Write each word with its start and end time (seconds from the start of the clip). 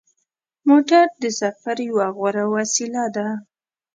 موټر 0.67 1.05
د 1.21 1.23
سفر 1.39 1.77
یوه 1.89 2.07
غوره 2.17 2.45
وسیله 2.55 3.03
ده. 3.15 3.27